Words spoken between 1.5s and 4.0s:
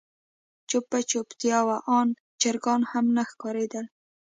وه آن چرګان هم نه ښکارېدل.